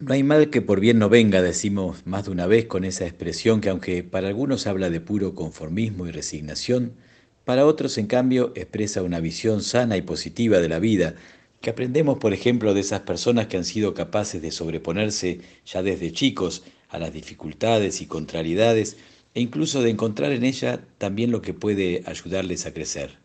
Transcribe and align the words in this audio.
No 0.00 0.12
hay 0.12 0.24
mal 0.24 0.50
que 0.50 0.60
por 0.60 0.80
bien 0.80 0.98
no 0.98 1.08
venga, 1.08 1.40
decimos 1.40 2.04
más 2.04 2.24
de 2.24 2.32
una 2.32 2.46
vez 2.46 2.66
con 2.66 2.84
esa 2.84 3.06
expresión 3.06 3.60
que 3.60 3.70
aunque 3.70 4.02
para 4.02 4.26
algunos 4.26 4.66
habla 4.66 4.90
de 4.90 5.00
puro 5.00 5.36
conformismo 5.36 6.06
y 6.06 6.10
resignación, 6.10 6.94
para 7.44 7.64
otros 7.64 7.96
en 7.96 8.06
cambio 8.06 8.52
expresa 8.56 9.02
una 9.02 9.20
visión 9.20 9.62
sana 9.62 9.96
y 9.96 10.02
positiva 10.02 10.58
de 10.58 10.68
la 10.68 10.80
vida, 10.80 11.14
que 11.60 11.70
aprendemos 11.70 12.18
por 12.18 12.32
ejemplo 12.32 12.74
de 12.74 12.80
esas 12.80 13.02
personas 13.02 13.46
que 13.46 13.56
han 13.56 13.64
sido 13.64 13.94
capaces 13.94 14.42
de 14.42 14.50
sobreponerse 14.50 15.40
ya 15.64 15.82
desde 15.84 16.12
chicos 16.12 16.64
a 16.88 16.98
las 16.98 17.12
dificultades 17.12 18.00
y 18.00 18.06
contrariedades 18.06 18.96
e 19.32 19.40
incluso 19.40 19.80
de 19.80 19.90
encontrar 19.90 20.32
en 20.32 20.44
ella 20.44 20.80
también 20.98 21.30
lo 21.30 21.40
que 21.40 21.54
puede 21.54 22.02
ayudarles 22.06 22.66
a 22.66 22.74
crecer. 22.74 23.18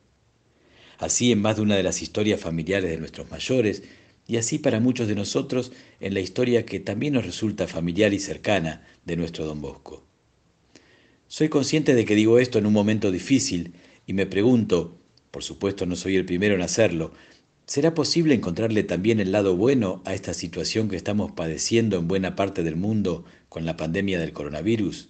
Así 0.99 1.31
en 1.31 1.41
más 1.41 1.55
de 1.55 1.63
una 1.63 1.77
de 1.77 1.83
las 1.83 2.03
historias 2.03 2.39
familiares 2.39 2.91
de 2.91 2.97
nuestros 2.97 3.31
mayores, 3.31 3.81
y 4.29 4.37
así 4.37 4.59
para 4.59 4.79
muchos 4.79 5.07
de 5.07 5.15
nosotros 5.15 5.71
en 5.99 6.13
la 6.13 6.19
historia 6.19 6.63
que 6.63 6.79
también 6.79 7.15
nos 7.15 7.25
resulta 7.25 7.67
familiar 7.67 8.13
y 8.13 8.19
cercana 8.19 8.85
de 9.03 9.17
nuestro 9.17 9.43
don 9.43 9.59
Bosco. 9.59 10.03
Soy 11.27 11.49
consciente 11.49 11.95
de 11.95 12.05
que 12.05 12.13
digo 12.13 12.37
esto 12.37 12.59
en 12.59 12.67
un 12.67 12.73
momento 12.73 13.09
difícil 13.09 13.73
y 14.05 14.13
me 14.13 14.27
pregunto, 14.27 14.95
por 15.31 15.43
supuesto 15.43 15.87
no 15.87 15.95
soy 15.95 16.15
el 16.15 16.25
primero 16.25 16.53
en 16.53 16.61
hacerlo, 16.61 17.11
¿será 17.65 17.95
posible 17.95 18.35
encontrarle 18.35 18.83
también 18.83 19.19
el 19.19 19.31
lado 19.31 19.57
bueno 19.57 20.03
a 20.05 20.13
esta 20.13 20.35
situación 20.35 20.89
que 20.89 20.95
estamos 20.95 21.31
padeciendo 21.31 21.97
en 21.97 22.07
buena 22.07 22.35
parte 22.35 22.61
del 22.61 22.75
mundo 22.75 23.25
con 23.49 23.65
la 23.65 23.77
pandemia 23.77 24.19
del 24.19 24.31
coronavirus? 24.31 25.09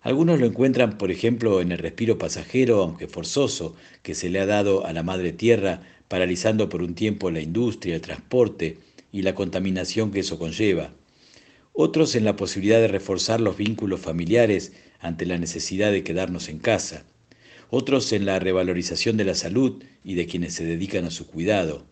Algunos 0.00 0.40
lo 0.40 0.46
encuentran, 0.46 0.98
por 0.98 1.12
ejemplo, 1.12 1.60
en 1.60 1.70
el 1.70 1.78
respiro 1.78 2.18
pasajero, 2.18 2.82
aunque 2.82 3.06
forzoso, 3.06 3.74
que 4.02 4.14
se 4.14 4.30
le 4.30 4.40
ha 4.40 4.46
dado 4.46 4.84
a 4.86 4.92
la 4.92 5.02
Madre 5.02 5.32
Tierra 5.32 5.82
paralizando 6.08 6.68
por 6.68 6.82
un 6.82 6.94
tiempo 6.94 7.30
la 7.30 7.40
industria, 7.40 7.94
el 7.94 8.00
transporte 8.00 8.78
y 9.12 9.22
la 9.22 9.34
contaminación 9.34 10.10
que 10.10 10.20
eso 10.20 10.38
conlleva. 10.38 10.92
Otros 11.72 12.14
en 12.14 12.24
la 12.24 12.36
posibilidad 12.36 12.80
de 12.80 12.88
reforzar 12.88 13.40
los 13.40 13.56
vínculos 13.56 14.00
familiares 14.00 14.72
ante 15.00 15.26
la 15.26 15.38
necesidad 15.38 15.92
de 15.92 16.02
quedarnos 16.02 16.48
en 16.48 16.58
casa. 16.58 17.04
Otros 17.68 18.12
en 18.12 18.24
la 18.24 18.38
revalorización 18.38 19.16
de 19.16 19.24
la 19.24 19.34
salud 19.34 19.82
y 20.04 20.14
de 20.14 20.26
quienes 20.26 20.54
se 20.54 20.64
dedican 20.64 21.04
a 21.04 21.10
su 21.10 21.26
cuidado. 21.26 21.84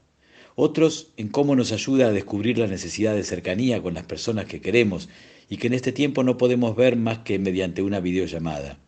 Otros 0.55 1.13
en 1.17 1.29
cómo 1.29 1.57
nos 1.57 1.73
ayuda 1.73 2.07
a 2.07 2.13
descubrir 2.13 2.59
la 2.59 2.69
necesidad 2.69 3.15
de 3.15 3.25
cercanía 3.25 3.83
con 3.83 3.95
las 3.95 4.07
personas 4.07 4.47
que 4.47 4.61
queremos 4.61 5.09
y 5.49 5.57
que 5.57 5.67
en 5.67 5.75
este 5.75 5.93
tiempo 5.93 6.23
no 6.23 6.39
podemos 6.39 6.77
ver 6.77 6.97
más 6.97 7.19
que 7.19 7.39
mediante 7.39 7.83
una 7.83 8.01
videollamada. 8.01 8.79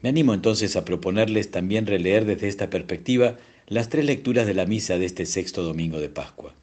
Me 0.00 0.08
animo 0.08 0.34
entonces 0.34 0.76
a 0.76 0.84
proponerles 0.84 1.50
también 1.50 1.86
releer 1.86 2.24
desde 2.24 2.48
esta 2.48 2.70
perspectiva 2.70 3.36
las 3.66 3.88
tres 3.88 4.04
lecturas 4.04 4.46
de 4.46 4.52
la 4.52 4.66
misa 4.66 4.98
de 4.98 5.06
este 5.06 5.24
sexto 5.24 5.62
domingo 5.62 5.98
de 5.98 6.10
Pascua. 6.10 6.54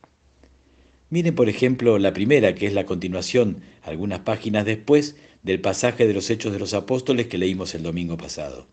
Miren, 1.09 1.33
por 1.33 1.49
ejemplo, 1.49 1.97
la 1.97 2.13
primera, 2.13 2.53
que 2.53 2.67
es 2.67 2.73
la 2.73 2.85
continuación, 2.85 3.61
algunas 3.81 4.19
páginas 4.19 4.65
después, 4.65 5.15
del 5.41 5.59
pasaje 5.59 6.07
de 6.07 6.13
los 6.13 6.29
Hechos 6.29 6.53
de 6.53 6.59
los 6.59 6.75
Apóstoles 6.75 7.25
que 7.25 7.39
leímos 7.39 7.73
el 7.73 7.81
domingo 7.81 8.17
pasado. 8.17 8.67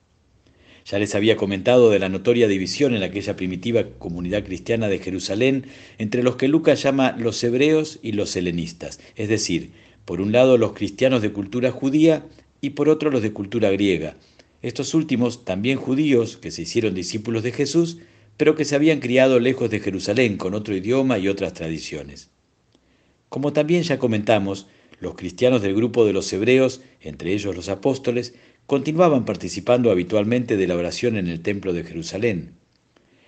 Ya 0.85 0.99
les 0.99 1.15
había 1.15 1.37
comentado 1.37 1.91
de 1.91 1.99
la 1.99 2.11
notoria 2.11 2.49
división 2.49 2.95
en 2.95 3.03
aquella 3.03 3.35
primitiva 3.35 3.85
comunidad 3.99 4.45
cristiana 4.45 4.89
de 4.89 4.99
Jerusalén 4.99 5.67
entre 5.97 6.23
los 6.23 6.37
que 6.37 6.49
Lucas 6.49 6.83
llama 6.83 7.17
los 7.19 7.43
hebreos 7.43 7.99
y 8.03 8.13
los 8.13 8.37
helenistas, 8.37 9.01
es 9.17 9.29
decir, 9.29 9.73
por 10.05 10.21
un 10.21 10.33
lado 10.33 10.59
los 10.59 10.73
cristianos 10.75 11.23
de 11.23 11.33
cultura 11.33 11.73
judía 11.73 12.27
y 12.61 12.71
por 12.71 12.91
otro 12.91 13.11
los 13.11 13.23
de 13.23 13.33
cultura 13.33 13.71
griega. 13.71 14.17
Estos 14.61 14.93
últimos, 14.95 15.45
también 15.45 15.79
judíos, 15.79 16.37
que 16.37 16.51
se 16.51 16.63
hicieron 16.63 16.95
discípulos 16.95 17.43
de 17.43 17.53
Jesús, 17.53 17.99
pero 18.39 18.55
que 18.55 18.65
se 18.65 18.77
habían 18.77 19.01
criado 19.01 19.41
lejos 19.41 19.69
de 19.69 19.81
Jerusalén 19.81 20.39
con 20.39 20.55
otro 20.55 20.75
idioma 20.75 21.19
y 21.19 21.29
otras 21.29 21.53
tradiciones. 21.53 22.31
Como 23.29 23.53
también 23.53 23.83
ya 23.83 23.99
comentamos, 23.99 24.69
los 25.01 25.17
cristianos 25.17 25.61
del 25.61 25.75
grupo 25.75 26.07
de 26.07 26.13
los 26.13 26.33
hebreos, 26.33 26.81
entre 27.01 27.35
ellos 27.35 27.55
los 27.55 27.69
apóstoles, 27.69 28.35
continuaban 28.67 29.25
participando 29.25 29.91
habitualmente 29.91 30.57
de 30.57 30.67
la 30.67 30.77
oración 30.77 31.17
en 31.17 31.27
el 31.27 31.41
templo 31.41 31.73
de 31.73 31.83
Jerusalén. 31.83 32.55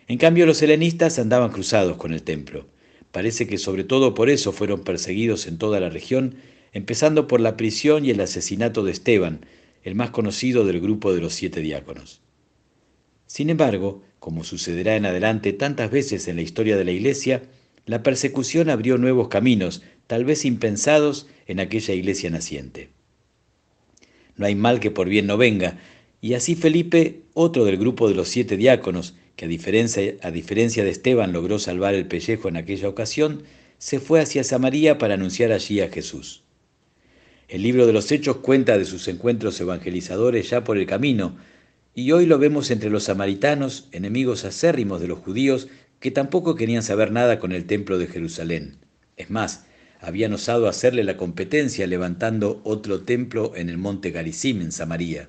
En 0.07 0.17
cambio, 0.17 0.47
los 0.47 0.63
helenistas 0.63 1.19
andaban 1.19 1.51
cruzados 1.51 1.97
con 1.97 2.13
el 2.13 2.23
templo. 2.23 2.67
Parece 3.11 3.47
que 3.49 3.59
sobre 3.59 3.83
todo 3.85 4.15
por 4.15 4.31
eso 4.31 4.53
fueron 4.53 4.85
perseguidos 4.85 5.49
en 5.49 5.59
toda 5.59 5.81
la 5.81 5.91
región, 5.91 6.37
empezando 6.73 7.27
por 7.27 7.41
la 7.41 7.57
prisión 7.57 8.05
y 8.05 8.11
el 8.11 8.21
asesinato 8.21 8.85
de 8.85 8.93
Esteban, 8.93 9.45
el 9.83 9.97
más 9.97 10.11
conocido 10.11 10.65
del 10.65 10.81
grupo 10.81 11.13
de 11.13 11.21
los 11.21 11.35
siete 11.35 11.61
diáconos. 11.61 12.21
Sin 13.27 13.51
embargo, 13.51 14.03
como 14.21 14.45
sucederá 14.45 14.97
en 14.97 15.07
adelante 15.07 15.53
tantas 15.53 15.91
veces 15.91 16.29
en 16.29 16.37
la 16.37 16.43
historia 16.43 16.77
de 16.77 16.85
la 16.85 16.93
Iglesia, 16.93 17.43
la 17.87 18.03
persecución 18.03 18.71
abrió 18.71 18.99
nuevos 18.99 19.29
caminos, 19.29 19.83
tal 20.07 20.25
vez 20.25 20.45
impensados, 20.45 21.27
en 21.47 21.59
aquella 21.59 21.95
iglesia 21.95 22.31
naciente. 22.31 22.91
No 24.37 24.47
hay 24.47 24.55
mal 24.55 24.79
que 24.79 24.91
por 24.91 25.09
bien 25.09 25.27
no 25.27 25.37
venga, 25.37 25.79
y 26.21 26.35
así 26.35 26.55
Felipe, 26.55 27.23
otro 27.35 27.65
del 27.65 27.79
grupo 27.79 28.09
de 28.09 28.15
los 28.15 28.29
siete 28.29 28.57
diáconos, 28.57 29.15
que 29.35 29.47
a 29.47 29.49
diferencia, 29.49 30.15
a 30.23 30.31
diferencia 30.31 30.85
de 30.85 30.91
Esteban 30.91 31.33
logró 31.33 31.59
salvar 31.59 31.95
el 31.95 32.07
pellejo 32.07 32.49
en 32.49 32.57
aquella 32.57 32.89
ocasión, 32.89 33.43
se 33.79 33.99
fue 33.99 34.21
hacia 34.21 34.45
Samaria 34.45 34.99
para 34.99 35.15
anunciar 35.15 35.51
allí 35.51 35.81
a 35.81 35.89
Jesús. 35.89 36.43
El 37.49 37.63
libro 37.63 37.87
de 37.87 37.93
los 37.93 38.13
Hechos 38.13 38.37
cuenta 38.37 38.79
de 38.79 38.85
sus 38.85 39.09
encuentros 39.09 39.61
evangelizadores 39.61 40.51
ya 40.51 40.63
por 40.63 40.79
el 40.79 40.87
camino, 40.87 41.37
y 41.95 42.13
hoy 42.13 42.27
lo 42.27 42.39
vemos 42.39 42.71
entre 42.71 42.91
los 42.91 43.05
samaritanos, 43.05 43.89
enemigos 43.93 44.45
acérrimos 44.45 45.01
de 45.01 45.09
los 45.09 45.19
judíos, 45.19 45.69
que 45.99 46.11
tampoco 46.11 46.55
querían 46.55 46.83
saber 46.83 47.11
nada 47.11 47.39
con 47.39 47.53
el 47.53 47.67
templo 47.67 47.99
de 47.99 48.07
Jerusalén. 48.07 48.77
Es 49.17 49.31
más, 49.31 49.65
habían 50.01 50.33
osado 50.33 50.69
hacerle 50.69 51.05
la 51.05 51.17
competencia 51.17 51.87
levantando 51.87 52.61
otro 52.65 53.03
templo 53.03 53.53
en 53.55 53.69
el 53.69 53.77
monte 53.77 54.11
Garizim, 54.11 54.63
en 54.63 54.73
Samaria. 54.73 55.29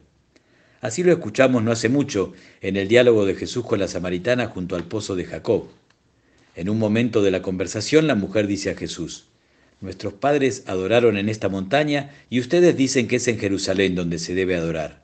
Así 0.80 1.04
lo 1.04 1.12
escuchamos 1.12 1.62
no 1.64 1.72
hace 1.72 1.90
mucho 1.90 2.34
en 2.62 2.78
el 2.78 2.88
diálogo 2.88 3.26
de 3.26 3.36
Jesús 3.36 3.66
con 3.66 3.80
la 3.80 3.88
samaritana 3.88 4.48
junto 4.48 4.76
al 4.76 4.86
pozo 4.86 5.16
de 5.16 5.26
Jacob. 5.26 5.68
En 6.56 6.70
un 6.70 6.80
momento 6.80 7.22
de 7.22 7.32
la 7.32 7.42
conversación 7.42 8.08
la 8.08 8.16
mujer 8.16 8.48
dice 8.48 8.70
a 8.72 8.76
Jesús, 8.76 9.28
Nuestros 9.82 10.14
padres 10.14 10.64
adoraron 10.68 11.18
en 11.18 11.28
esta 11.28 11.50
montaña 11.50 12.12
y 12.30 12.40
ustedes 12.40 12.78
dicen 12.78 13.08
que 13.08 13.16
es 13.16 13.28
en 13.28 13.40
Jerusalén 13.40 13.96
donde 13.96 14.20
se 14.20 14.36
debe 14.36 14.56
adorar. 14.56 15.01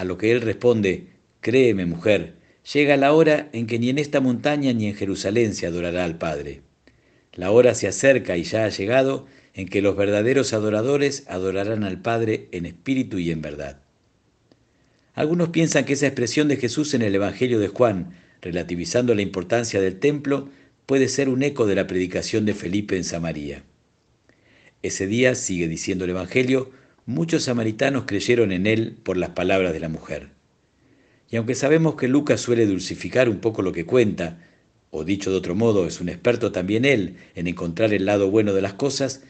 A 0.00 0.04
lo 0.04 0.16
que 0.16 0.32
él 0.32 0.40
responde, 0.40 1.08
Créeme, 1.42 1.84
mujer, 1.84 2.32
llega 2.72 2.96
la 2.96 3.12
hora 3.12 3.50
en 3.52 3.66
que 3.66 3.78
ni 3.78 3.90
en 3.90 3.98
esta 3.98 4.22
montaña 4.22 4.72
ni 4.72 4.86
en 4.86 4.94
Jerusalén 4.94 5.54
se 5.54 5.66
adorará 5.66 6.06
al 6.06 6.16
Padre. 6.16 6.62
La 7.34 7.50
hora 7.50 7.74
se 7.74 7.86
acerca 7.86 8.38
y 8.38 8.44
ya 8.44 8.64
ha 8.64 8.70
llegado 8.70 9.26
en 9.52 9.68
que 9.68 9.82
los 9.82 9.96
verdaderos 9.96 10.54
adoradores 10.54 11.24
adorarán 11.28 11.84
al 11.84 12.00
Padre 12.00 12.48
en 12.50 12.64
espíritu 12.64 13.18
y 13.18 13.30
en 13.30 13.42
verdad. 13.42 13.82
Algunos 15.12 15.50
piensan 15.50 15.84
que 15.84 15.92
esa 15.92 16.06
expresión 16.06 16.48
de 16.48 16.56
Jesús 16.56 16.94
en 16.94 17.02
el 17.02 17.14
Evangelio 17.14 17.58
de 17.58 17.68
Juan, 17.68 18.16
relativizando 18.40 19.14
la 19.14 19.20
importancia 19.20 19.82
del 19.82 19.98
templo, 19.98 20.48
puede 20.86 21.08
ser 21.08 21.28
un 21.28 21.42
eco 21.42 21.66
de 21.66 21.74
la 21.74 21.86
predicación 21.86 22.46
de 22.46 22.54
Felipe 22.54 22.96
en 22.96 23.04
Samaria. 23.04 23.64
Ese 24.82 25.06
día, 25.06 25.34
sigue 25.34 25.68
diciendo 25.68 26.04
el 26.04 26.12
Evangelio, 26.12 26.70
muchos 27.06 27.44
samaritanos 27.44 28.04
creyeron 28.06 28.52
en 28.52 28.66
él 28.66 28.96
por 29.02 29.16
las 29.16 29.30
palabras 29.30 29.72
de 29.72 29.80
la 29.80 29.88
mujer. 29.88 30.28
Y 31.30 31.36
aunque 31.36 31.54
sabemos 31.54 31.94
que 31.94 32.08
Lucas 32.08 32.40
suele 32.40 32.66
dulcificar 32.66 33.28
un 33.28 33.38
poco 33.38 33.62
lo 33.62 33.72
que 33.72 33.86
cuenta, 33.86 34.38
o 34.90 35.04
dicho 35.04 35.30
de 35.30 35.36
otro 35.36 35.54
modo, 35.54 35.86
es 35.86 36.00
un 36.00 36.08
experto 36.08 36.50
también 36.52 36.84
él 36.84 37.16
en 37.34 37.46
encontrar 37.46 37.94
el 37.94 38.04
lado 38.04 38.30
bueno 38.30 38.52
de 38.52 38.62
las 38.62 38.74
cosas, 38.74 39.22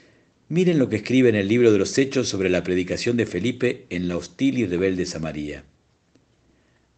miren 0.48 0.78
lo 0.78 0.88
que 0.88 0.96
escribe 0.96 1.28
en 1.28 1.36
el 1.36 1.48
libro 1.48 1.70
de 1.72 1.78
los 1.78 1.96
Hechos 1.98 2.28
sobre 2.28 2.48
la 2.48 2.62
predicación 2.64 3.16
de 3.16 3.26
Felipe 3.26 3.86
en 3.90 4.08
la 4.08 4.16
hostil 4.16 4.58
y 4.58 4.66
rebelde 4.66 5.06
Samaria. 5.06 5.64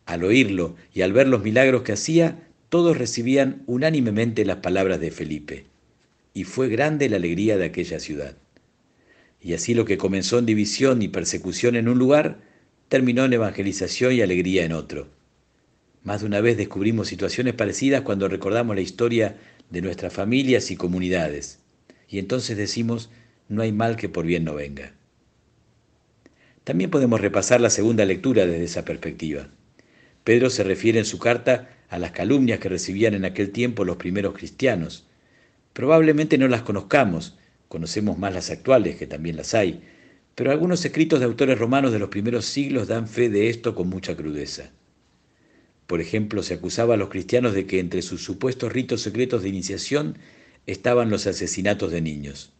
Al 0.06 0.24
oírlo 0.24 0.76
y 0.94 1.02
al 1.02 1.12
ver 1.12 1.28
los 1.28 1.42
milagros 1.42 1.82
que 1.82 1.92
hacía, 1.92 2.48
todos 2.68 2.96
recibían 2.96 3.62
unánimemente 3.66 4.44
las 4.44 4.58
palabras 4.58 5.00
de 5.00 5.10
Felipe, 5.10 5.66
y 6.32 6.44
fue 6.44 6.68
grande 6.68 7.08
la 7.08 7.16
alegría 7.16 7.58
de 7.58 7.66
aquella 7.66 8.00
ciudad. 8.00 8.36
Y 9.42 9.54
así 9.54 9.74
lo 9.74 9.84
que 9.84 9.98
comenzó 9.98 10.38
en 10.38 10.46
división 10.46 11.02
y 11.02 11.08
persecución 11.08 11.74
en 11.74 11.88
un 11.88 11.98
lugar, 11.98 12.40
terminó 12.88 13.24
en 13.24 13.32
evangelización 13.32 14.12
y 14.12 14.20
alegría 14.20 14.64
en 14.64 14.72
otro. 14.72 15.08
Más 16.04 16.20
de 16.20 16.26
una 16.26 16.40
vez 16.40 16.56
descubrimos 16.56 17.08
situaciones 17.08 17.54
parecidas 17.54 18.02
cuando 18.02 18.28
recordamos 18.28 18.76
la 18.76 18.82
historia 18.82 19.36
de 19.70 19.82
nuestras 19.82 20.12
familias 20.12 20.70
y 20.70 20.76
comunidades. 20.76 21.60
Y 22.08 22.18
entonces 22.18 22.56
decimos, 22.56 23.10
no 23.48 23.62
hay 23.62 23.72
mal 23.72 23.96
que 23.96 24.08
por 24.08 24.26
bien 24.26 24.44
no 24.44 24.54
venga. 24.54 24.94
También 26.64 26.90
podemos 26.90 27.20
repasar 27.20 27.60
la 27.60 27.70
segunda 27.70 28.04
lectura 28.04 28.46
desde 28.46 28.64
esa 28.64 28.84
perspectiva. 28.84 29.48
Pedro 30.22 30.50
se 30.50 30.62
refiere 30.62 31.00
en 31.00 31.04
su 31.04 31.18
carta 31.18 31.70
a 31.88 31.98
las 31.98 32.12
calumnias 32.12 32.60
que 32.60 32.68
recibían 32.68 33.14
en 33.14 33.24
aquel 33.24 33.50
tiempo 33.50 33.84
los 33.84 33.96
primeros 33.96 34.34
cristianos. 34.34 35.06
Probablemente 35.72 36.38
no 36.38 36.46
las 36.46 36.62
conozcamos, 36.62 37.38
Conocemos 37.72 38.18
más 38.18 38.34
las 38.34 38.50
actuales, 38.50 38.96
que 38.96 39.06
también 39.06 39.38
las 39.38 39.54
hay, 39.54 39.80
pero 40.34 40.50
algunos 40.50 40.84
escritos 40.84 41.20
de 41.20 41.24
autores 41.24 41.58
romanos 41.58 41.90
de 41.90 41.98
los 41.98 42.10
primeros 42.10 42.44
siglos 42.44 42.86
dan 42.86 43.08
fe 43.08 43.30
de 43.30 43.48
esto 43.48 43.74
con 43.74 43.88
mucha 43.88 44.14
crudeza. 44.14 44.72
Por 45.86 46.02
ejemplo, 46.02 46.42
se 46.42 46.52
acusaba 46.52 46.92
a 46.92 46.96
los 46.98 47.08
cristianos 47.08 47.54
de 47.54 47.64
que 47.64 47.80
entre 47.80 48.02
sus 48.02 48.22
supuestos 48.22 48.70
ritos 48.70 49.00
secretos 49.00 49.42
de 49.42 49.48
iniciación 49.48 50.18
estaban 50.66 51.08
los 51.08 51.26
asesinatos 51.26 51.90
de 51.90 52.02
niños. 52.02 52.52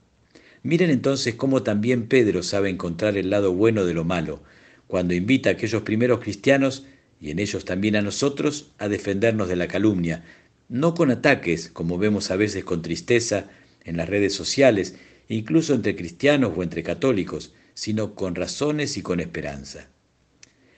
Miren 0.63 0.89
entonces 0.89 1.35
cómo 1.35 1.63
también 1.63 2.09
Pedro 2.09 2.43
sabe 2.43 2.71
encontrar 2.71 3.19
el 3.19 3.29
lado 3.29 3.53
bueno 3.53 3.85
de 3.85 3.93
lo 3.93 4.05
malo, 4.05 4.43
cuando 4.87 5.13
invita 5.13 5.51
a 5.51 5.53
aquellos 5.53 5.83
primeros 5.83 6.21
cristianos, 6.21 6.87
y 7.21 7.33
en 7.33 7.39
ellos 7.39 7.67
también 7.67 7.97
a 7.97 8.01
nosotros, 8.01 8.71
a 8.79 8.89
defendernos 8.89 9.51
de 9.51 9.57
la 9.57 9.69
calumnia, 9.69 10.25
no 10.71 10.95
con 10.95 11.11
ataques, 11.11 11.69
como 11.69 11.99
vemos 11.99 12.31
a 12.31 12.37
veces 12.37 12.65
con 12.65 12.81
tristeza 12.81 13.51
en 13.85 13.97
las 13.97 14.09
redes 14.09 14.35
sociales, 14.35 14.97
incluso 15.29 15.75
entre 15.75 15.97
cristianos 15.97 16.53
o 16.57 16.63
entre 16.63 16.83
católicos, 16.83 17.53
sino 17.75 18.15
con 18.15 18.35
razones 18.35 18.97
y 18.97 19.03
con 19.03 19.21
esperanza. 19.21 19.89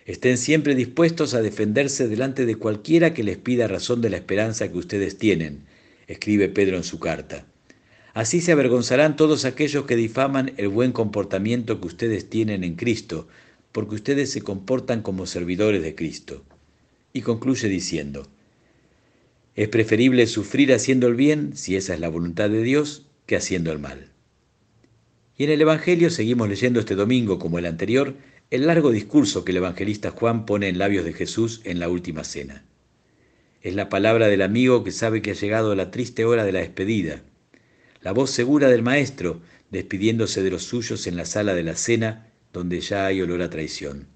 Estén 0.07 0.37
siempre 0.37 0.75
dispuestos 0.75 1.35
a 1.35 1.41
defenderse 1.41 2.09
delante 2.09 2.45
de 2.45 2.57
cualquiera 2.57 3.15
que 3.15 3.25
les 3.25 3.39
pida 3.39 3.69
razón 3.69 4.01
de 4.03 4.11
la 4.11 4.17
esperanza 4.17 4.71
que 4.71 4.79
ustedes 4.79 5.17
tienen, 5.17 5.65
escribe 6.07 6.49
Pedro 6.49 6.77
en 6.77 6.85
su 6.85 6.99
carta. 6.99 7.47
Así 8.13 8.41
se 8.41 8.53
avergonzarán 8.53 9.17
todos 9.17 9.45
aquellos 9.45 9.87
que 9.87 9.97
difaman 9.97 10.53
el 10.57 10.69
buen 10.69 10.93
comportamiento 10.93 11.81
que 11.81 11.87
ustedes 11.87 12.29
tienen 12.29 12.63
en 12.63 12.77
Cristo, 12.77 13.27
porque 13.73 13.97
ustedes 13.97 14.31
se 14.31 14.43
comportan 14.43 15.03
como 15.03 15.27
servidores 15.27 15.83
de 15.83 15.95
Cristo. 15.95 16.45
Y 17.13 17.23
concluye 17.23 17.69
diciendo, 17.69 18.29
es 19.55 19.69
preferible 19.69 20.27
sufrir 20.27 20.73
haciendo 20.73 21.07
el 21.07 21.15
bien, 21.15 21.57
si 21.57 21.77
esa 21.77 21.95
es 21.95 22.01
la 22.01 22.09
voluntad 22.09 22.51
de 22.51 22.63
Dios, 22.63 23.07
que 23.27 23.37
haciendo 23.37 23.73
el 23.73 23.79
mal. 23.79 24.11
Y 25.37 25.45
en 25.45 25.51
el 25.51 25.61
Evangelio 25.61 26.11
seguimos 26.11 26.49
leyendo 26.49 26.81
este 26.81 26.95
domingo, 26.95 27.39
como 27.39 27.59
el 27.59 27.67
anterior, 27.67 28.15
el 28.51 28.67
largo 28.67 28.91
discurso 28.91 29.45
que 29.45 29.53
el 29.53 29.59
evangelista 29.59 30.11
Juan 30.11 30.47
pone 30.47 30.69
en 30.69 30.79
labios 30.79 31.05
de 31.05 31.13
Jesús 31.13 31.61
en 31.65 31.81
la 31.81 31.89
última 31.89 32.25
cena. 32.25 32.65
Es 33.63 33.75
la 33.75 33.89
palabra 33.89 34.29
del 34.29 34.43
amigo 34.43 34.85
que 34.85 34.93
sabe 34.93 35.23
que 35.23 35.31
ha 35.31 35.35
llegado 35.35 35.75
la 35.75 35.91
triste 35.91 36.25
hora 36.25 36.45
de 36.45 36.53
la 36.53 36.61
despedida, 36.61 37.23
la 38.01 38.13
voz 38.13 38.31
segura 38.31 38.69
del 38.69 38.83
maestro 38.83 39.41
despidiéndose 39.71 40.43
de 40.43 40.51
los 40.51 40.65
suyos 40.65 41.07
en 41.07 41.17
la 41.17 41.25
sala 41.25 41.55
de 41.55 41.65
la 41.65 41.75
cena 41.75 42.29
donde 42.53 42.81
ya 42.81 43.07
hay 43.07 43.23
olor 43.23 43.43
a 43.43 43.51
traición. 43.51 44.07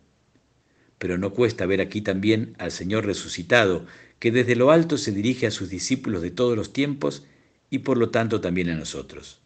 Pero 0.99 1.19
no 1.19 1.32
cuesta 1.32 1.67
ver 1.67 1.81
aquí 1.81 2.02
también 2.02 2.55
al 2.58 2.70
Señor 2.70 3.06
resucitado, 3.06 3.87
que 4.18 4.30
desde 4.32 4.56
lo 4.56 4.70
alto 4.70 4.98
se 4.98 5.12
dirige 5.12 5.46
a 5.46 5.50
sus 5.50 5.68
discípulos 5.68 6.22
de 6.22 6.30
todos 6.30 6.56
los 6.56 6.72
tiempos 6.72 7.24
y 7.70 7.80
por 7.80 7.98
lo 7.98 8.10
tanto 8.10 8.40
también 8.40 8.70
a 8.70 8.74
nosotros. 8.74 9.40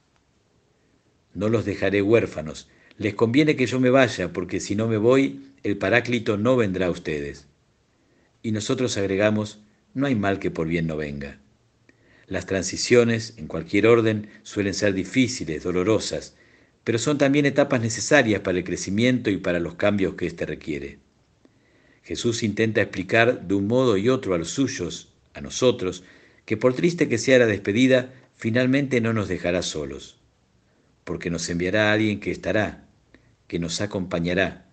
No 1.34 1.48
los 1.48 1.64
dejaré 1.64 2.02
huérfanos, 2.02 2.68
les 2.98 3.14
conviene 3.14 3.56
que 3.56 3.66
yo 3.66 3.80
me 3.80 3.90
vaya, 3.90 4.32
porque 4.32 4.60
si 4.60 4.74
no 4.76 4.86
me 4.86 4.96
voy, 4.96 5.52
el 5.62 5.76
Paráclito 5.76 6.36
no 6.36 6.56
vendrá 6.56 6.86
a 6.86 6.90
ustedes. 6.90 7.46
Y 8.42 8.52
nosotros 8.52 8.96
agregamos, 8.96 9.60
no 9.94 10.06
hay 10.06 10.14
mal 10.14 10.38
que 10.38 10.50
por 10.50 10.68
bien 10.68 10.86
no 10.86 10.96
venga. 10.96 11.38
Las 12.26 12.46
transiciones, 12.46 13.34
en 13.36 13.46
cualquier 13.46 13.86
orden, 13.86 14.28
suelen 14.42 14.74
ser 14.74 14.94
difíciles, 14.94 15.62
dolorosas, 15.62 16.36
pero 16.84 16.98
son 16.98 17.18
también 17.18 17.46
etapas 17.46 17.80
necesarias 17.80 18.40
para 18.40 18.58
el 18.58 18.64
crecimiento 18.64 19.30
y 19.30 19.36
para 19.36 19.60
los 19.60 19.74
cambios 19.74 20.14
que 20.14 20.26
éste 20.26 20.46
requiere. 20.46 20.98
Jesús 22.02 22.42
intenta 22.42 22.82
explicar 22.82 23.46
de 23.46 23.54
un 23.54 23.66
modo 23.66 23.96
y 23.96 24.08
otro 24.08 24.34
a 24.34 24.38
los 24.38 24.50
suyos, 24.50 25.12
a 25.34 25.40
nosotros, 25.40 26.04
que 26.44 26.56
por 26.56 26.74
triste 26.74 27.08
que 27.08 27.18
sea 27.18 27.38
la 27.38 27.46
despedida, 27.46 28.12
finalmente 28.34 29.00
no 29.00 29.12
nos 29.12 29.28
dejará 29.28 29.62
solos, 29.62 30.18
porque 31.04 31.30
nos 31.30 31.48
enviará 31.48 31.90
a 31.90 31.92
alguien 31.92 32.20
que 32.20 32.30
estará, 32.30 32.88
que 33.46 33.58
nos 33.58 33.80
acompañará, 33.80 34.68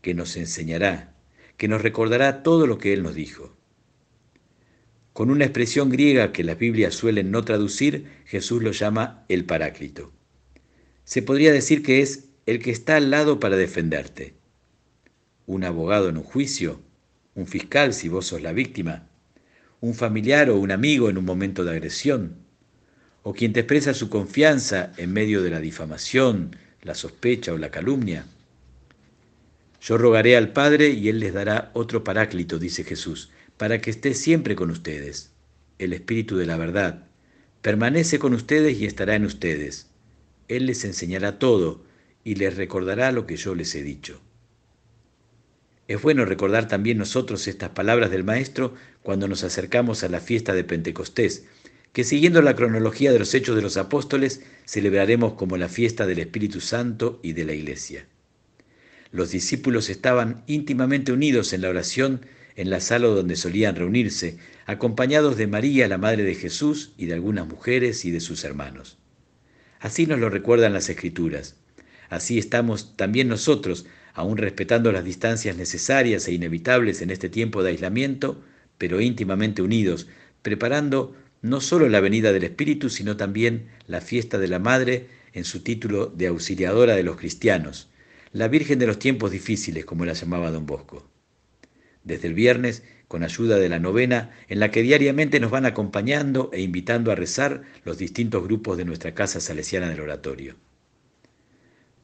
que 0.00 0.14
nos 0.14 0.36
enseñará, 0.36 1.14
que 1.56 1.68
nos 1.68 1.82
recordará 1.82 2.42
todo 2.42 2.66
lo 2.66 2.78
que 2.78 2.92
Él 2.92 3.02
nos 3.02 3.14
dijo. 3.14 3.56
Con 5.12 5.30
una 5.30 5.44
expresión 5.44 5.90
griega 5.90 6.32
que 6.32 6.42
las 6.42 6.58
Biblias 6.58 6.94
suelen 6.94 7.30
no 7.30 7.44
traducir, 7.44 8.08
Jesús 8.24 8.62
lo 8.62 8.72
llama 8.72 9.24
el 9.28 9.44
Paráclito. 9.44 10.10
Se 11.04 11.22
podría 11.22 11.52
decir 11.52 11.82
que 11.82 12.00
es 12.00 12.30
el 12.46 12.60
que 12.60 12.70
está 12.70 12.96
al 12.96 13.10
lado 13.10 13.38
para 13.38 13.56
defenderte. 13.56 14.34
Un 15.46 15.64
abogado 15.64 16.08
en 16.08 16.16
un 16.16 16.22
juicio, 16.22 16.80
un 17.34 17.46
fiscal 17.46 17.94
si 17.94 18.08
vos 18.08 18.26
sos 18.26 18.42
la 18.42 18.52
víctima, 18.52 19.08
un 19.80 19.94
familiar 19.94 20.50
o 20.50 20.58
un 20.58 20.70
amigo 20.70 21.10
en 21.10 21.18
un 21.18 21.24
momento 21.24 21.64
de 21.64 21.72
agresión, 21.72 22.36
o 23.22 23.32
quien 23.32 23.52
te 23.52 23.60
expresa 23.60 23.94
su 23.94 24.08
confianza 24.08 24.92
en 24.96 25.12
medio 25.12 25.42
de 25.42 25.50
la 25.50 25.60
difamación, 25.60 26.56
la 26.82 26.94
sospecha 26.94 27.52
o 27.52 27.58
la 27.58 27.70
calumnia. 27.70 28.26
Yo 29.80 29.98
rogaré 29.98 30.36
al 30.36 30.52
Padre 30.52 30.90
y 30.90 31.08
Él 31.08 31.18
les 31.18 31.32
dará 31.32 31.70
otro 31.74 32.04
paráclito, 32.04 32.58
dice 32.58 32.84
Jesús, 32.84 33.30
para 33.56 33.80
que 33.80 33.90
esté 33.90 34.14
siempre 34.14 34.54
con 34.54 34.70
ustedes, 34.70 35.32
el 35.78 35.92
Espíritu 35.92 36.36
de 36.36 36.46
la 36.46 36.56
verdad. 36.56 37.06
Permanece 37.62 38.18
con 38.18 38.34
ustedes 38.34 38.80
y 38.80 38.86
estará 38.86 39.16
en 39.16 39.24
ustedes. 39.24 39.88
Él 40.48 40.66
les 40.66 40.84
enseñará 40.84 41.38
todo 41.38 41.84
y 42.24 42.36
les 42.36 42.56
recordará 42.56 43.10
lo 43.10 43.26
que 43.26 43.36
yo 43.36 43.54
les 43.54 43.74
he 43.74 43.82
dicho. 43.82 44.20
Es 45.88 46.00
bueno 46.00 46.24
recordar 46.24 46.68
también 46.68 46.98
nosotros 46.98 47.48
estas 47.48 47.70
palabras 47.70 48.10
del 48.10 48.24
Maestro 48.24 48.74
cuando 49.02 49.28
nos 49.28 49.44
acercamos 49.44 50.04
a 50.04 50.08
la 50.08 50.20
fiesta 50.20 50.54
de 50.54 50.64
Pentecostés, 50.64 51.44
que 51.92 52.04
siguiendo 52.04 52.40
la 52.40 52.56
cronología 52.56 53.12
de 53.12 53.18
los 53.18 53.34
hechos 53.34 53.56
de 53.56 53.62
los 53.62 53.76
apóstoles 53.76 54.42
celebraremos 54.64 55.34
como 55.34 55.56
la 55.56 55.68
fiesta 55.68 56.06
del 56.06 56.20
Espíritu 56.20 56.60
Santo 56.60 57.20
y 57.22 57.32
de 57.32 57.44
la 57.44 57.52
Iglesia. 57.52 58.06
Los 59.10 59.30
discípulos 59.30 59.90
estaban 59.90 60.42
íntimamente 60.46 61.12
unidos 61.12 61.52
en 61.52 61.60
la 61.60 61.68
oración 61.68 62.24
en 62.56 62.70
la 62.70 62.80
sala 62.80 63.08
donde 63.08 63.36
solían 63.36 63.76
reunirse, 63.76 64.38
acompañados 64.66 65.36
de 65.36 65.46
María, 65.46 65.88
la 65.88 65.98
Madre 65.98 66.22
de 66.22 66.34
Jesús, 66.34 66.92
y 66.96 67.06
de 67.06 67.14
algunas 67.14 67.46
mujeres 67.46 68.04
y 68.04 68.10
de 68.10 68.20
sus 68.20 68.44
hermanos. 68.44 68.98
Así 69.80 70.06
nos 70.06 70.20
lo 70.20 70.28
recuerdan 70.28 70.72
las 70.72 70.88
Escrituras. 70.88 71.56
Así 72.08 72.38
estamos 72.38 72.96
también 72.96 73.28
nosotros, 73.28 73.86
aún 74.14 74.36
respetando 74.36 74.92
las 74.92 75.04
distancias 75.04 75.56
necesarias 75.56 76.26
e 76.28 76.32
inevitables 76.32 77.02
en 77.02 77.10
este 77.10 77.28
tiempo 77.28 77.62
de 77.62 77.70
aislamiento, 77.70 78.42
pero 78.78 79.00
íntimamente 79.00 79.62
unidos, 79.62 80.08
preparando 80.42 81.14
no 81.40 81.60
solo 81.60 81.88
la 81.88 82.00
venida 82.00 82.32
del 82.32 82.44
Espíritu, 82.44 82.90
sino 82.90 83.16
también 83.16 83.68
la 83.86 84.00
fiesta 84.00 84.38
de 84.38 84.48
la 84.48 84.58
Madre 84.58 85.08
en 85.32 85.44
su 85.44 85.60
título 85.60 86.06
de 86.06 86.28
auxiliadora 86.28 86.94
de 86.94 87.02
los 87.02 87.16
cristianos, 87.16 87.88
la 88.32 88.48
Virgen 88.48 88.78
de 88.78 88.86
los 88.86 88.98
tiempos 88.98 89.30
difíciles, 89.30 89.84
como 89.84 90.04
la 90.04 90.12
llamaba 90.12 90.50
don 90.50 90.66
Bosco 90.66 91.12
desde 92.04 92.28
el 92.28 92.34
viernes 92.34 92.82
con 93.08 93.22
ayuda 93.22 93.56
de 93.58 93.68
la 93.68 93.78
novena 93.78 94.30
en 94.48 94.60
la 94.60 94.70
que 94.70 94.82
diariamente 94.82 95.40
nos 95.40 95.50
van 95.50 95.66
acompañando 95.66 96.50
e 96.52 96.62
invitando 96.62 97.12
a 97.12 97.14
rezar 97.14 97.62
los 97.84 97.98
distintos 97.98 98.42
grupos 98.42 98.78
de 98.78 98.84
nuestra 98.84 99.14
casa 99.14 99.40
salesiana 99.40 99.88
del 99.88 100.00
oratorio. 100.00 100.56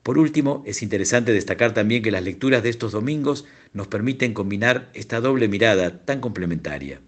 Por 0.09 0.17
último, 0.17 0.63
es 0.65 0.83
interesante 0.83 1.35
destacar 1.35 1.75
también 1.75 2.03
que 2.03 2.11
las 2.11 2.23
lecturas 2.23 2.63
de 2.63 2.71
estos 2.71 2.93
domingos 2.93 3.45
nos 3.75 3.89
permiten 3.89 4.33
combinar 4.33 4.91
esta 4.95 5.21
doble 5.21 5.49
mirada 5.49 6.07
tan 6.07 6.23
complementaria. 6.23 7.03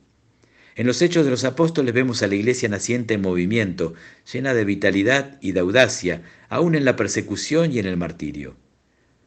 En 0.77 0.87
los 0.87 1.01
Hechos 1.01 1.25
de 1.25 1.31
los 1.31 1.45
Apóstoles 1.45 1.95
vemos 1.95 2.23
a 2.23 2.27
la 2.27 2.35
iglesia 2.35 2.69
naciente 2.69 3.15
en 3.15 3.23
movimiento, 3.23 3.95
llena 4.31 4.53
de 4.53 4.67
vitalidad 4.67 5.39
y 5.41 5.53
de 5.53 5.61
audacia, 5.61 6.25
aún 6.51 6.75
en 6.75 6.85
la 6.85 6.97
persecución 6.97 7.73
y 7.73 7.79
en 7.79 7.87
el 7.87 7.97
martirio. 7.97 8.55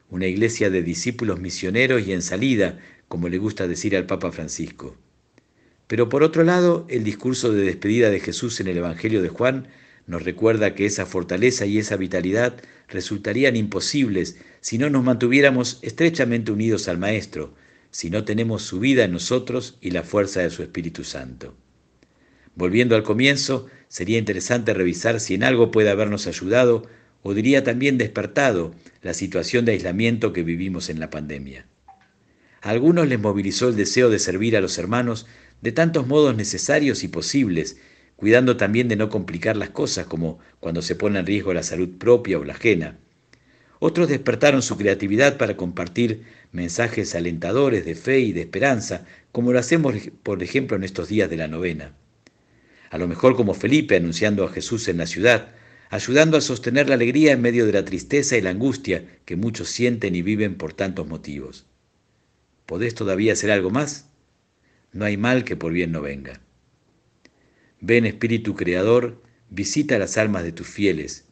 Una 0.08 0.27
iglesia 0.27 0.70
de 0.70 0.84
discípulos 0.84 1.39
misioneros 1.39 2.08
y 2.08 2.13
en 2.13 2.22
salida, 2.22 2.77
como 3.08 3.27
le 3.27 3.39
gusta 3.39 3.68
decir 3.68 3.98
al 3.98 4.06
Papa 4.06 4.32
Francisco. 4.32 4.96
Pero 5.88 6.10
por 6.10 6.22
otro 6.22 6.44
lado, 6.44 6.86
el 6.89 7.03
discurso 7.03 7.51
de 7.51 7.63
despedida 7.63 8.12
de 8.12 8.20
Jesús 8.20 8.60
en 8.60 8.68
el 8.68 8.77
Evangelio 8.77 9.24
de 9.24 9.30
Juan 9.30 9.68
nos 10.05 10.24
recuerda 10.24 10.75
que 10.75 10.86
esa 10.86 11.05
fortaleza 11.05 11.65
y 11.65 11.77
esa 11.77 11.95
vitalidad 11.95 12.55
resultarían 12.89 13.55
imposibles 13.55 14.38
si 14.62 14.77
no 14.77 14.89
nos 14.89 15.03
mantuviéramos 15.03 15.79
estrechamente 15.81 16.51
unidos 16.51 16.88
al 16.88 16.98
Maestro, 16.98 17.53
si 17.91 18.10
no 18.10 18.25
tenemos 18.25 18.63
su 18.63 18.79
vida 18.79 19.03
en 19.03 19.12
nosotros 19.12 19.77
y 19.81 19.91
la 19.91 20.03
fuerza 20.03 20.41
de 20.41 20.50
su 20.50 20.63
Espíritu 20.63 21.03
Santo. 21.03 21.55
Volviendo 22.55 22.95
al 22.95 23.03
comienzo, 23.03 23.67
sería 23.88 24.17
interesante 24.17 24.74
revisar 24.74 25.19
si 25.19 25.36
en 25.36 25.43
algo 25.43 25.72
puede 25.72 25.89
habernos 25.89 26.27
ayudado 26.27 26.88
o 27.24 27.33
diría 27.33 27.63
también 27.63 27.98
despertado 27.98 28.75
la 29.01 29.13
situación 29.13 29.65
de 29.65 29.72
aislamiento 29.72 30.33
que 30.33 30.43
vivimos 30.43 30.89
en 30.89 31.00
la 31.00 31.10
pandemia. 31.10 31.65
A 32.62 32.69
algunos 32.69 33.07
les 33.07 33.19
movilizó 33.19 33.69
el 33.69 33.75
deseo 33.75 34.10
de 34.10 34.19
servir 34.19 34.55
a 34.55 34.62
los 34.62 34.77
hermanos 34.77 35.25
de 35.62 35.72
tantos 35.72 36.07
modos 36.07 36.36
necesarios 36.36 37.03
y 37.03 37.07
posibles, 37.07 37.77
cuidando 38.24 38.56
también 38.56 38.88
de 38.88 38.96
no 38.96 39.10
complicar 39.10 39.58
las 39.58 39.72
cosas 39.72 40.06
como 40.06 40.39
cuando 40.62 40.82
se 40.82 40.96
pone 40.96 41.20
en 41.20 41.25
riesgo 41.25 41.53
la 41.53 41.62
salud 41.62 41.89
propia 41.98 42.39
o 42.39 42.46
la 42.46 42.53
ajena. 42.53 42.98
Otros 43.80 44.08
despertaron 44.08 44.62
su 44.62 44.77
creatividad 44.77 45.36
para 45.36 45.58
compartir 45.58 46.24
mensajes 46.53 47.15
alentadores 47.15 47.84
de 47.84 47.96
fe 47.96 48.22
y 48.22 48.32
de 48.32 48.39
esperanza, 48.39 49.06
como 49.34 49.51
lo 49.51 49.60
hacemos, 49.60 49.96
por 50.24 50.42
ejemplo, 50.42 50.77
en 50.77 50.86
estos 50.86 51.10
días 51.10 51.30
de 51.30 51.36
la 51.36 51.50
novena. 51.50 51.92
A 52.92 52.98
lo 52.98 53.10
mejor 53.10 53.36
como 53.36 53.56
Felipe 53.56 53.98
anunciando 53.98 54.46
a 54.46 54.50
Jesús 54.53 54.88
en 54.88 55.00
la 55.00 55.06
ciudad, 55.06 55.50
ayudando 55.89 56.38
a 56.38 56.42
sostener 56.42 56.88
la 56.88 56.96
alegría 56.96 57.34
en 57.34 57.42
medio 57.42 57.65
de 57.65 57.74
la 57.74 57.84
tristeza 57.84 58.38
y 58.38 58.42
la 58.42 58.51
angustia 58.51 59.03
que 59.25 59.36
muchos 59.36 59.68
sienten 59.68 60.15
y 60.15 60.22
viven 60.22 60.56
por 60.56 60.72
tantos 60.72 61.06
motivos. 61.08 61.65
¿Podés 62.68 62.96
todavía 62.96 63.34
hacer 63.34 63.51
algo 63.51 63.70
más? 63.70 64.08
No 64.94 65.03
hay 65.03 65.18
mal 65.18 65.44
que 65.44 65.58
por 65.58 65.74
bien 65.74 65.92
no 65.92 66.01
venga. 66.01 66.43
Ven 67.86 68.06
Espíritu 68.06 68.56
Creador, 68.56 69.22
visita 69.50 70.00
las 70.00 70.18
almas 70.18 70.46
de 70.46 70.54
tus 70.54 70.68
fieles, 70.68 71.25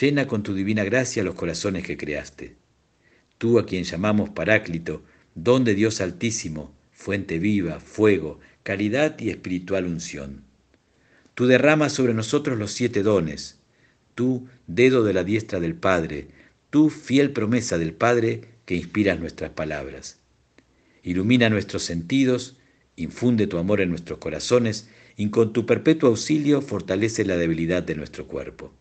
Llena 0.00 0.26
con 0.26 0.42
tu 0.42 0.52
divina 0.52 0.82
gracia 0.82 1.22
los 1.22 1.36
corazones 1.36 1.84
que 1.84 1.96
creaste. 1.96 2.56
Tú 3.38 3.60
a 3.60 3.66
quien 3.66 3.84
llamamos 3.84 4.30
Paráclito, 4.30 5.04
don 5.36 5.62
de 5.62 5.76
Dios 5.76 6.00
altísimo, 6.00 6.74
fuente 6.90 7.38
viva, 7.38 7.78
fuego, 7.78 8.40
caridad 8.64 9.16
y 9.20 9.30
espiritual 9.30 9.86
unción. 9.86 10.42
Tú 11.34 11.46
derramas 11.46 11.92
sobre 11.92 12.14
nosotros 12.14 12.58
los 12.58 12.72
siete 12.72 13.04
dones, 13.04 13.60
tú, 14.16 14.48
dedo 14.66 15.04
de 15.04 15.12
la 15.12 15.22
diestra 15.22 15.60
del 15.60 15.76
Padre, 15.76 16.26
tú, 16.70 16.90
fiel 16.90 17.30
promesa 17.30 17.78
del 17.78 17.92
Padre 17.92 18.40
que 18.64 18.74
inspiras 18.74 19.20
nuestras 19.20 19.50
palabras. 19.50 20.18
Ilumina 21.04 21.48
nuestros 21.48 21.84
sentidos, 21.84 22.56
infunde 22.96 23.46
tu 23.46 23.58
amor 23.58 23.80
en 23.80 23.90
nuestros 23.90 24.18
corazones 24.18 24.88
y 25.16 25.30
con 25.30 25.52
tu 25.52 25.66
perpetuo 25.66 26.08
auxilio 26.08 26.62
fortalece 26.62 27.24
la 27.24 27.36
debilidad 27.36 27.82
de 27.82 27.94
nuestro 27.94 28.26
cuerpo. 28.26 28.72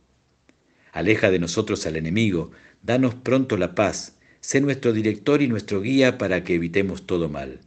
Aleja 0.92 1.32
de 1.32 1.40
nosotros 1.40 1.86
al 1.86 1.96
enemigo, 1.96 2.52
danos 2.82 3.16
pronto 3.16 3.58
la 3.58 3.76
paz, 3.76 4.18
sé 4.40 4.62
nuestro 4.62 4.94
director 4.94 5.42
y 5.42 5.48
nuestro 5.48 5.82
guía 5.82 6.18
para 6.18 6.44
que 6.44 6.56
evitemos 6.56 7.06
todo 7.06 7.30
mal. 7.30 7.62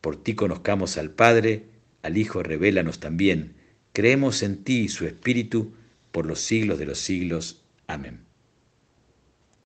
Por 0.00 0.16
ti 0.22 0.34
conozcamos 0.34 0.96
al 0.96 1.10
Padre, 1.10 1.66
al 2.02 2.16
Hijo 2.16 2.42
revélanos 2.42 3.00
también, 3.00 3.54
creemos 3.92 4.42
en 4.42 4.64
ti 4.64 4.80
y 4.80 4.88
su 4.88 5.06
Espíritu 5.06 5.72
por 6.12 6.26
los 6.26 6.40
siglos 6.40 6.78
de 6.78 6.86
los 6.86 6.98
siglos. 6.98 7.62
Amén. 7.86 8.29